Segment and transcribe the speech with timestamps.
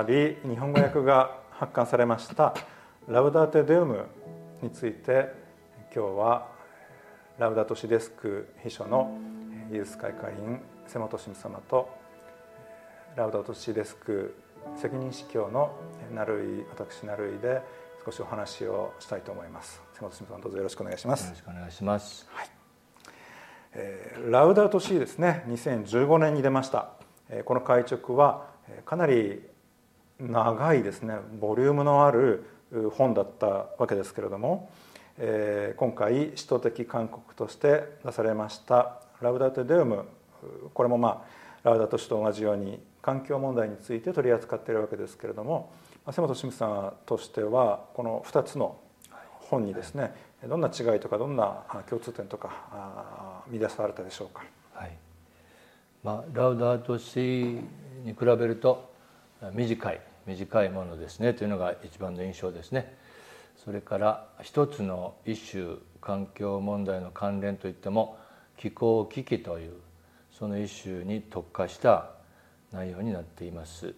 [0.00, 2.54] えー、この度日本語訳が発刊されました
[3.06, 4.06] 「ラウダーテ・デウム」
[4.62, 5.32] について
[5.94, 6.48] 今日は
[7.38, 9.18] ラウダトシデスク秘書の
[9.72, 11.88] イエス会会員瀬本慎様と
[13.16, 14.34] ラウダトシデスク
[14.76, 15.70] 責任司教の
[16.14, 17.60] 成井私成井で
[18.04, 19.82] 少しお話をしたいと思います。
[19.94, 21.24] 瀬本慎さんどうぞよろしくお願いします。
[21.24, 22.48] よろしくお願いします、はい。
[23.74, 26.92] えー、ラウダートシですね2015年に出ました。
[27.44, 28.48] この会直は
[28.84, 29.49] かなり
[30.20, 31.16] 長いですね。
[31.40, 32.44] ボリュームのある
[32.96, 34.70] 本だったわけですけれども、
[35.18, 40.04] えー、今回使徒的勧告として出されました「ラウダート・デウム」
[40.72, 41.24] これもま
[41.64, 45.72] あラウダート氏と同じように環境問題について取り扱っているわけですけれども
[46.10, 48.76] 瀬本清水さんとしてはこの2つの
[49.40, 50.08] 本にですね、は
[50.46, 54.44] い、どんな違いとかどんな共通点とか見出されたでしょうか？
[54.74, 54.96] はい。
[56.02, 57.20] まあ、ラウダート氏
[58.04, 58.90] に比べると
[59.52, 60.00] 短い。
[60.30, 62.94] 短いものですねというのが一番の印象ですね。
[63.64, 68.16] それから一つの一種環境問題の関連といっても
[68.56, 69.72] 気候危機という
[70.32, 72.10] その一種に特化した
[72.72, 73.92] 内容になっています。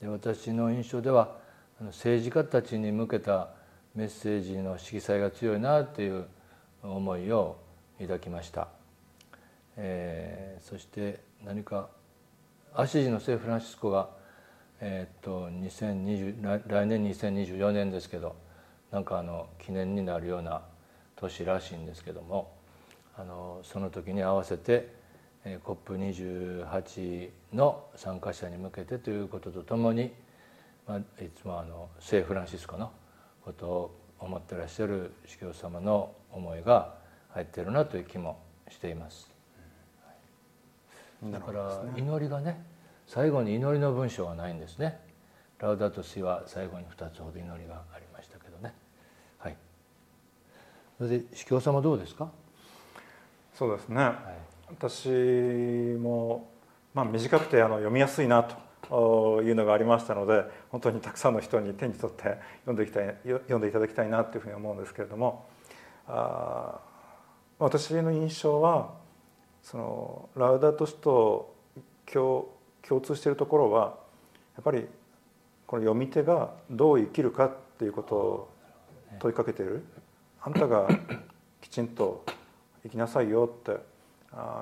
[0.00, 1.36] で私の印象では
[1.80, 3.50] 政治家たちに向けた
[3.94, 6.24] メッセージの色彩が強いなという
[6.82, 7.58] 思いを
[8.00, 8.68] 抱きました。
[9.76, 11.88] えー、そして何か
[12.76, 14.08] アシジの聖フランシスコが、
[14.86, 18.36] えー、っと2020来年2024年ですけど
[18.92, 20.60] なんかあの記念になるような
[21.16, 22.52] 年らしいんですけども
[23.16, 24.94] あのその時に合わせて
[25.46, 30.12] COP28 の参加者に向けてということとともに、
[30.86, 32.92] まあ、いつもあの聖フランシスコの
[33.42, 36.94] ことを思ってらっしゃる司教様の思いが
[37.30, 39.30] 入っているなという気もしています。
[41.32, 42.73] だから祈りがね
[43.06, 45.00] 最後に祈りの文章がないんですね。
[45.58, 48.74] ラウダトシは最後に2つほど祈りがありましたけどね。
[49.38, 49.56] はい。
[50.98, 52.30] それで司教様どうですか？
[53.54, 54.14] そうですね、はい、
[54.70, 56.50] 私も、
[56.92, 58.44] まあ、短くてあの読みやすいな
[58.88, 62.36] というのがありましたので本当にたくさんの人に手に取って
[62.66, 65.46] 読んでいきたい読んでいただきたいなというふうに思うんですけれども
[66.08, 66.80] あ
[67.60, 68.94] 私の印象は
[69.62, 71.54] そのラウダート氏と
[72.12, 72.48] 共
[72.86, 73.94] 共通しているところは
[74.56, 74.86] やっぱり
[75.66, 78.50] この読み手がどう生きるかっていうことを
[79.18, 79.84] 問いかけている
[80.42, 80.88] あんたが
[81.60, 82.24] きちんと
[82.82, 83.78] 生きなさいよって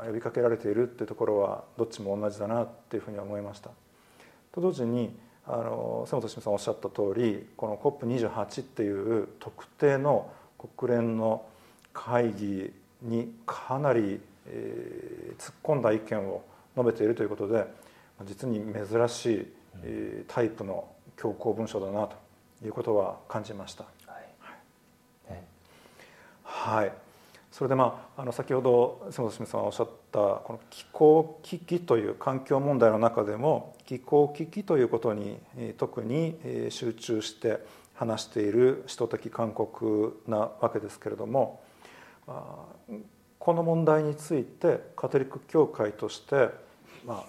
[0.06, 3.70] 呼びかけられているっていうところはどっちも同じだなっていうふうに思いました。
[4.52, 5.16] と同時に
[5.46, 10.30] あの瀬本慎さんおっしゃった通りこの COP28 っていう特定の
[10.76, 11.44] 国連の
[11.92, 12.72] 会議
[13.02, 16.42] にかなりえー、突っ込んだ意見を
[16.76, 17.66] 述べているということで
[18.24, 19.52] 実に珍しい、
[19.82, 22.16] えー、タイプの強行文書だなと
[22.64, 23.84] いうことは感じました。
[24.06, 24.20] は
[25.30, 25.42] い、
[26.42, 26.92] はい、
[27.50, 35.38] それでまああの先ほど瀬本清さんがおっしゃったこの気候危機という環境問題の中でも気候危機ということに
[35.76, 36.36] 特に
[36.70, 37.58] 集中して
[37.94, 41.60] 話している使徒的勧告なわけですけれども
[42.26, 46.50] この問題についてカトリック教会として、
[47.04, 47.24] まあ、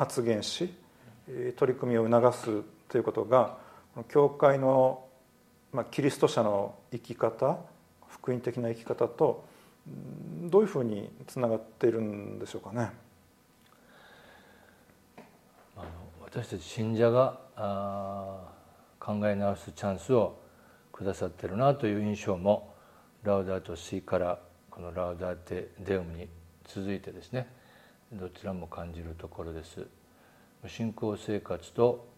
[0.00, 0.72] 発言し
[1.58, 3.58] 取り組みを促すということが
[4.08, 5.04] 教会の、
[5.74, 7.58] まあ、キリスト者の生き方
[8.08, 9.44] 福音的な生き方と
[10.44, 12.90] どういうふうにつながっているんでしょうかね。
[15.76, 15.84] あの
[16.24, 18.38] 私たち信者があ
[18.98, 20.40] 考え直すチャンスを
[20.92, 22.72] くださってるなという印象も
[23.22, 24.38] ラウダート C から
[24.70, 26.26] このラウダーテ・デウムに
[26.64, 27.59] 続いてですね
[28.12, 29.86] どちらも感じるところです。
[30.66, 32.08] 信仰生活と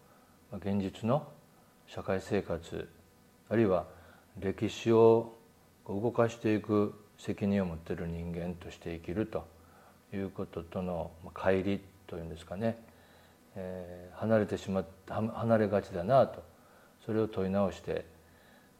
[0.51, 1.27] 現実の
[1.85, 2.89] 社会生活
[3.47, 3.85] あるいは
[4.39, 5.37] 歴史を
[5.87, 9.45] 動かしていく責任を持っている人間として生きると
[10.11, 12.75] いうこととの乖離というんですかね、
[13.55, 16.43] えー、離れてしま離れがちだなと。
[17.05, 18.05] それを問い直して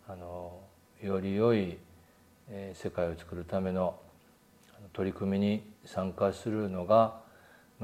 [0.08, 0.60] あの
[1.02, 1.78] より良い
[2.74, 4.00] 世界を作るための
[4.94, 7.22] 取り組みに参加するのが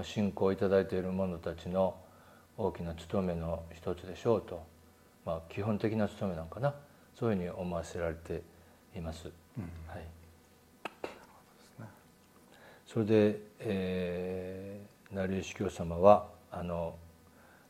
[0.04, 1.96] 信仰をいただいている者たちの
[2.58, 4.64] 大きな務めの一つでしょうと、
[5.26, 6.76] まあ、基本的な務めなのかな
[7.18, 8.44] そういうふうに思わせられて
[8.96, 9.30] います。
[9.58, 10.06] うん、はい、
[12.88, 16.96] それで、えー、成吉教様はあの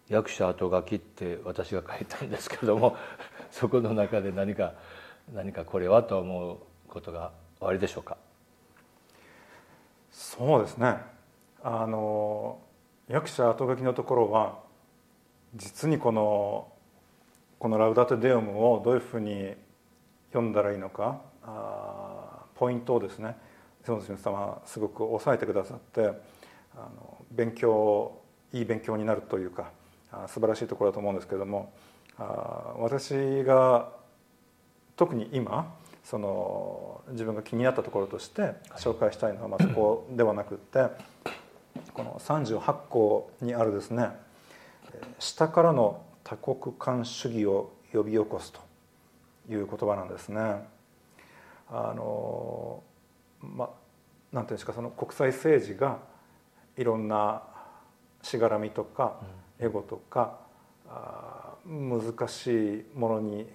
[0.07, 2.97] 役者後書きって私が書いたんですけれども
[3.51, 4.73] そこの中で何か
[5.33, 6.57] 何かこれはと思う
[6.87, 8.17] ことがおありでしょうか？
[10.11, 10.97] そうですね。
[11.61, 12.59] あの
[13.07, 14.59] 役者後書きのところは
[15.55, 16.67] 実にこの
[17.59, 19.55] この「ラウダテデウム」をどういうふうに
[20.31, 23.35] 読んだらいいのかあポイントをですね
[23.83, 26.01] 瀬本先生はすごく押さえてくださって
[26.75, 28.19] あの勉強
[28.53, 29.71] いい勉強になるというか
[30.11, 31.73] あ素晴らしいところだと思うんですけれども
[32.17, 33.89] あ私が
[34.95, 35.75] 特に今
[36.09, 40.87] その自分が気になったところとして紹介したいのはまあそこではなくって
[41.93, 44.09] この38項にあるですね
[45.19, 48.59] 下からの多国間主義を呼び起こすと
[49.53, 50.41] いう言葉なんですね。
[51.71, 52.81] あの
[53.41, 53.69] まあ
[54.31, 55.99] なんていうんですかその国際政治が
[56.75, 57.43] いろんな
[58.23, 59.19] しがらみとか
[59.59, 60.39] エゴとか、
[61.67, 63.47] うん、難しいものに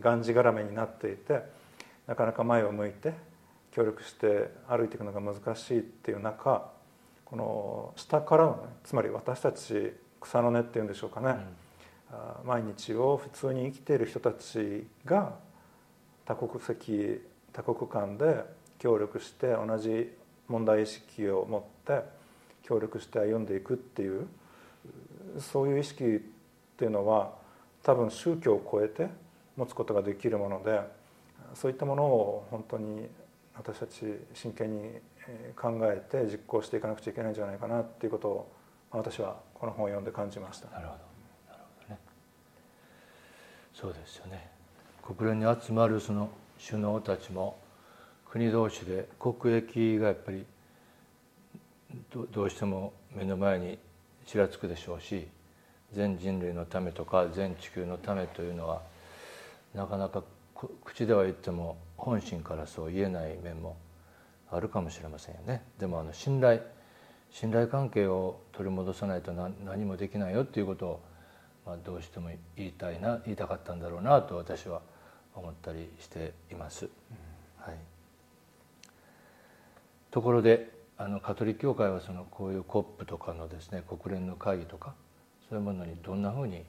[0.00, 1.65] がんじがらめになっていて
[2.06, 3.14] なかなか前を向いて
[3.72, 6.70] 協力して歩いていくのが難しいっていう中
[7.24, 11.36] この下からのねつまり私たち草の根っていうんでしょうかね、
[12.42, 15.34] うん、毎日を普通に生きている人たちが
[16.24, 17.20] 多国籍
[17.52, 18.44] 多国間で
[18.78, 20.12] 協力して同じ
[20.48, 22.04] 問題意識を持って
[22.62, 24.26] 協力して歩んでいくっていう
[25.38, 26.06] そういう意識っ
[26.76, 27.32] ていうのは
[27.82, 29.08] 多分宗教を超えて
[29.56, 30.80] 持つことができるもので
[31.54, 33.08] そういったものを本当に
[33.54, 34.04] 私たち
[34.34, 34.90] 真剣に
[35.56, 38.52] 考えて実行していかなくちゃいけないんじゃないかなっていうことを
[38.90, 40.68] 私はこの本を読んで感じました。
[40.70, 40.98] なるほど。
[41.48, 42.00] なるほどね。
[43.74, 44.50] そうですよね。
[45.02, 46.30] 国連に集まるその
[46.64, 47.58] 首脳たちも
[48.30, 50.44] 国同士で国益がやっぱり
[52.32, 53.78] どうしても目の前に
[54.26, 55.26] ちらつくでしょうし
[55.92, 58.82] 全人類のためとか全地球のためというのは
[59.74, 60.22] なかなか
[60.84, 63.76] 口では言っても本心からそう言えない面も
[64.50, 65.62] あるかもしれませんよね。
[65.78, 66.60] でもあの信頼
[67.30, 71.00] 信頼関係を取り戻さないと何もできないよっていうことを、
[71.66, 74.80] まあ、どうしても言いたいな言いたかったんだろうなと私は
[75.34, 76.88] 思ったりしています。
[77.58, 77.76] はい、
[80.10, 84.94] ところであのカトリック教会はそのこういう COP とかのですね国連の会議とか
[85.48, 86.64] そういうものにどんなふうに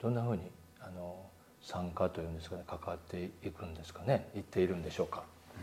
[0.00, 0.50] どんなふうに
[0.80, 1.16] あの
[1.64, 5.24] 参加というんですかね関わっていくんですかね言っているんでしょうか。
[5.56, 5.62] うん、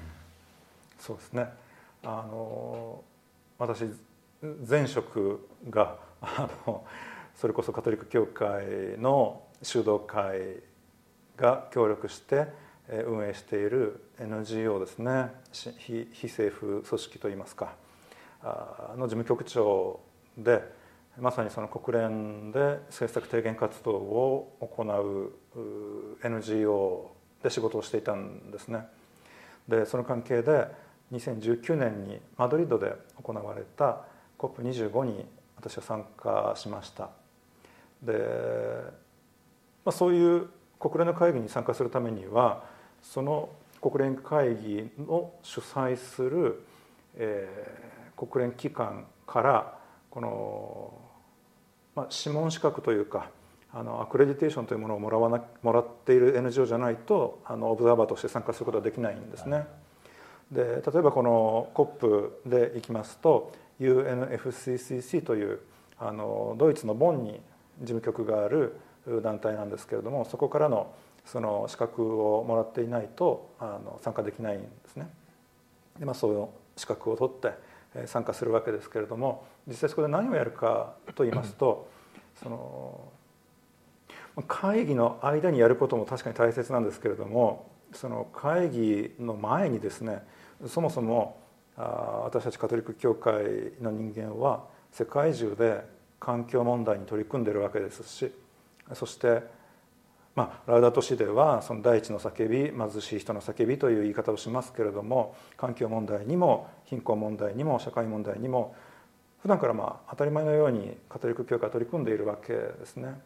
[0.99, 1.47] そうですね。
[2.03, 3.03] あの
[3.59, 3.85] 私
[4.67, 6.83] 前職があの
[7.35, 8.65] それこそカトリック教会
[8.99, 10.63] の修道会
[11.37, 12.47] が協力して
[12.89, 15.29] 運営している NGO ですね。
[15.51, 17.75] 非政府組織といいますか
[18.97, 19.99] の事務局長
[20.37, 20.80] で
[21.21, 27.11] まさにその国連で政策提言活動を行う NGO
[27.43, 28.87] で仕事をしていたんですね。
[29.67, 30.67] でその関係で
[31.11, 34.01] 2019年にマドリードで行われた
[34.39, 35.25] COP25 に
[35.57, 37.09] 私は参加しました
[38.01, 38.13] で、
[39.85, 40.47] まあ、そういう
[40.79, 42.63] 国連の会議に参加するためには
[43.03, 43.49] その
[43.81, 46.63] 国連会議を主催する、
[47.15, 49.77] えー、国連機関から
[50.09, 51.00] この、
[51.95, 53.29] まあ、諮問資格というか
[53.73, 59.65] あのアクレディテーションというものをもらわなもらっている NGO じゃないとあのオブザーバーとして参加することはできないんですね。
[60.51, 65.59] で例えばこの COP でいきますと UNFCCC という
[65.97, 67.41] あのドイツのボンに
[67.79, 68.75] 事務局がある
[69.23, 70.93] 団体なんですけれどもそこからの
[71.25, 75.07] その資格をもらっていないとあの参加できないんですね。
[75.99, 77.53] でまあ、そういう資格を取って
[78.05, 81.89] 参加するわけですけれども実際そこで何をやるかと言いますと
[82.41, 83.11] その
[84.47, 90.23] 会議の間にやることも確かに大切なんですけれどもその会議の前にですね
[90.67, 91.37] そもそも
[91.75, 93.43] 私たちカトリック教会
[93.81, 95.81] の人間は世界中で
[96.19, 98.31] 環境問題に取り組んでいるわけですし
[98.93, 99.43] そして
[100.35, 108.73] まあ、ラウダ都市ではその第一の叫び貧しい人の叫びという言い方をしますけれども環境問題にも貧困問題にも社会問題にも
[109.41, 113.19] 普段からまあ当たり前のようにカトリック教会は取り組んでいるわけですね。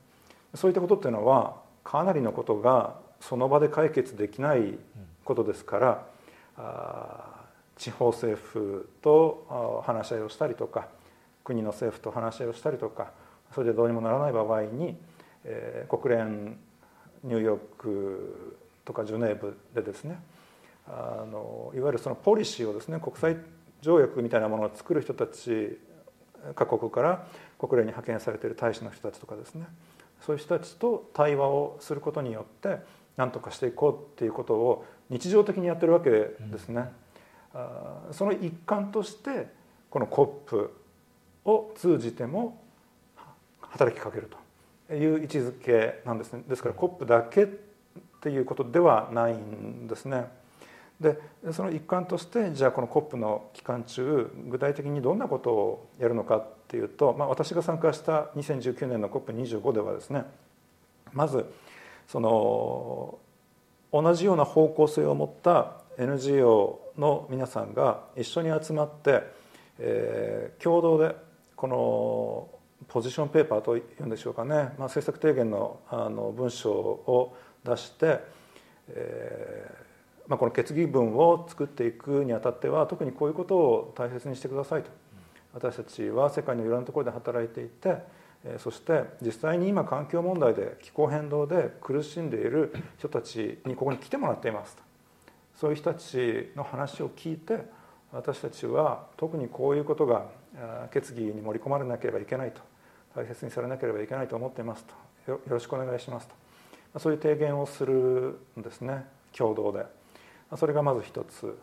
[0.55, 4.77] そういったことっていうのはかなりのことがその場で解決できない
[5.25, 6.07] ことですから、
[6.57, 7.35] あ
[7.77, 10.88] 地方政府と話し合いをしたりとか
[11.43, 13.12] 国の政府と話し合いをしたりとか
[13.53, 14.97] それでどうにもならない場合に、
[15.43, 16.57] えー、国連
[17.25, 20.20] ニューヨークとかジュネーブでですね
[20.88, 23.38] あのいわゆるそのポリシーをですね国際
[23.82, 25.79] 条約みたいなものを作る人たち
[26.55, 27.27] 各国から
[27.58, 29.65] 国連に派遣されている大使の人たちとかですね
[30.22, 32.77] そういう人たちと対話をすることによって
[33.17, 36.91] 何とかしていこうっていうことを日常的にやってるわけですね。
[37.53, 39.48] うん、その一環として
[39.89, 40.72] この COP
[41.46, 42.62] を通じても
[43.62, 44.38] 働きかけると
[44.91, 47.47] いう位置づけなんですねですから COP だけっ
[48.21, 50.25] ていうことではないんですね。
[50.99, 51.19] で
[51.51, 60.23] その一環としてじゃあこの COP の期間中具体的にどんなことをやるのかっていうと、まあ、私が参加した2019年の COP25 ではですね
[61.11, 61.45] まず
[62.07, 63.19] その
[63.91, 69.23] 同じような方向性を持った NGO の皆さんが一緒に集まって、
[69.79, 71.15] えー、共同で
[71.55, 72.54] この
[72.88, 78.20] ポジションペーパーというんでしょうかね、まあ、政策提言のあの文章を出して、
[78.89, 79.86] えー
[80.27, 84.89] まあ、この決議文を作っていくにあたっては特にこういうことを大切にしてくださいと。
[85.53, 88.00] 私たちは世界のいろんなところで働いていて
[88.58, 94.84] そして実際に今環境問題で気候変動で苦しんでいる人たちにここに来てもらっていますと。
[95.55, 97.65] そういう人たちの話を聞いて
[98.15, 100.27] 私たちは特にこういうことが
[100.91, 102.62] 決議に盛り込まれなければいけないと
[103.13, 104.86] 大切にされなければいけないと思っています
[105.25, 106.27] とよろしくお願いします
[106.93, 107.00] と。
[107.00, 109.05] そういう提言をするんですね
[109.36, 109.86] 共同で。
[110.55, 111.57] それがまず一つ。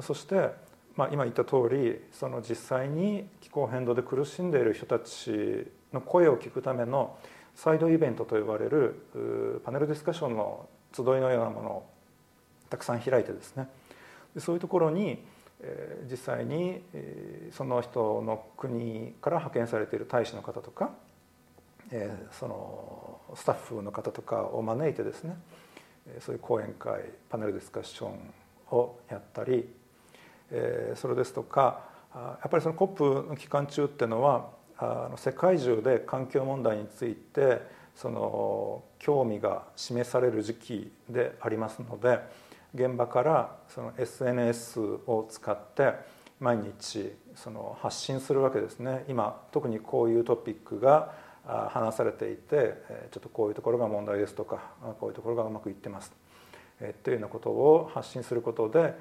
[0.00, 0.50] そして、
[0.96, 7.18] まあ、今言った通りその実際に気候変動で苦しんでいる人たちの声を聞くための
[7.54, 11.86] サイドイベントと呼ばれるパネルディスカッションの集いのようなものを
[12.70, 13.68] たくさん開いてですね。
[14.38, 15.22] そういうところに
[16.10, 16.82] 実際に
[17.52, 20.90] その人の国から派遣されている大使の方とか
[22.32, 25.36] そのスタッフの方とかを招いてですね
[26.20, 28.18] そういう講演会パネルディスカッション
[28.70, 29.68] をやったり
[30.94, 34.50] それですとかやっぱりその COP の期間中っていうのは
[35.16, 37.62] 世界中で環境問題について
[37.94, 42.18] その興味が示される時期でありますので
[42.74, 45.94] 現場からその SNS を使って
[46.40, 51.12] 毎日その発信するわけですね今特にこういうトピックが
[51.46, 52.74] 話されていて
[53.12, 56.12] ちょっとこういうところが問題ですとかこういうところがうまくいってます
[57.02, 58.94] というようなことを発信することで、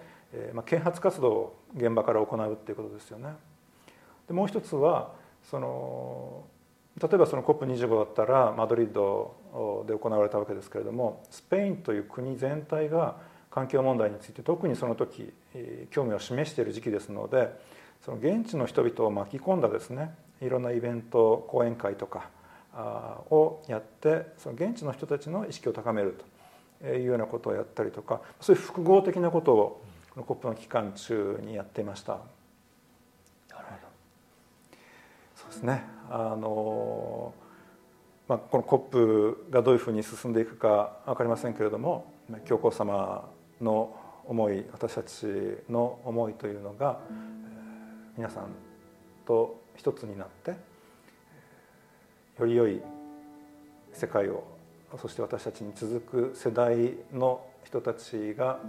[0.54, 3.30] まあ、啓発活動を現場から行うっていうことですよね。
[4.28, 5.14] でもう一つは
[5.50, 6.44] その
[7.02, 13.18] 例えばその COP25 だったらマドリッドで行われたわけですけれどもスペインという国全体が
[13.54, 15.32] 環境問題について特にその時
[15.92, 17.50] 興味を示している時期ですので
[18.04, 22.30] その現地の人々を巻き込んだですねいろんなイベント講演会とか
[23.30, 26.20] をやってその現地の人たちの意識を高める
[26.82, 29.84] というようなことをやったりとかそういう複合的なことを
[30.16, 32.20] この COP の期間中にやっていました。
[35.36, 37.34] そうですねあの
[38.28, 42.12] まあ、この COP がどういうふうに進んでいくか分かりませんけれども
[42.46, 43.30] 教皇様
[43.64, 45.26] の思い私たち
[45.70, 47.00] の思いというのが
[48.18, 48.48] 皆さん
[49.26, 50.52] と一つになって
[52.40, 52.82] より良い
[53.92, 54.44] 世界を
[55.02, 58.60] そして私たちに続く世代の人たちが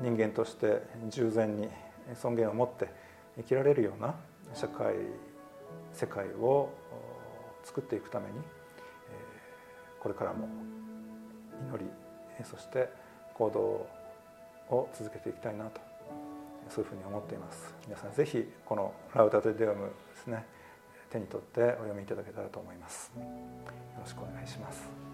[0.00, 1.68] 人間として従前に
[2.14, 2.88] 尊厳を持って
[3.36, 4.14] 生きられるような
[4.54, 4.94] 社会
[5.92, 6.70] 世界を
[7.62, 8.32] 作っていくために
[10.00, 10.48] これからも
[11.70, 11.90] 祈り
[12.44, 13.01] そして
[13.42, 15.80] 行動を続けていきたいなと
[16.68, 17.74] そういうふうに思っています。
[17.86, 20.46] 皆さんぜひこの「ラウダ・デ・デオム」ですね
[21.10, 23.12] 手に取ってお読みいただけたらと思います。
[23.16, 23.22] よ
[24.00, 25.11] ろしくお願いします。